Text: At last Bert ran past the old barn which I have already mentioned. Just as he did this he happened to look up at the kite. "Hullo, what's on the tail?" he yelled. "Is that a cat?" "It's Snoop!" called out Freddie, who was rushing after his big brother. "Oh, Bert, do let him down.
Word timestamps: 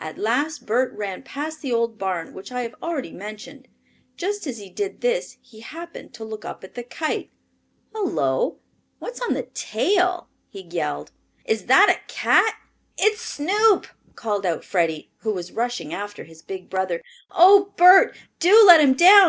At 0.00 0.18
last 0.18 0.66
Bert 0.66 0.92
ran 0.94 1.22
past 1.22 1.62
the 1.62 1.72
old 1.72 1.96
barn 1.96 2.34
which 2.34 2.50
I 2.50 2.62
have 2.62 2.74
already 2.82 3.12
mentioned. 3.12 3.68
Just 4.16 4.44
as 4.48 4.58
he 4.58 4.68
did 4.68 5.00
this 5.00 5.36
he 5.40 5.60
happened 5.60 6.12
to 6.14 6.24
look 6.24 6.44
up 6.44 6.64
at 6.64 6.74
the 6.74 6.82
kite. 6.82 7.30
"Hullo, 7.94 8.56
what's 8.98 9.20
on 9.20 9.34
the 9.34 9.44
tail?" 9.44 10.28
he 10.48 10.62
yelled. 10.62 11.12
"Is 11.44 11.66
that 11.66 11.88
a 11.88 12.02
cat?" 12.12 12.56
"It's 12.98 13.20
Snoop!" 13.22 13.86
called 14.16 14.44
out 14.44 14.64
Freddie, 14.64 15.12
who 15.18 15.32
was 15.32 15.52
rushing 15.52 15.94
after 15.94 16.24
his 16.24 16.42
big 16.42 16.68
brother. 16.68 17.00
"Oh, 17.30 17.72
Bert, 17.76 18.16
do 18.40 18.64
let 18.66 18.80
him 18.80 18.94
down. 18.94 19.28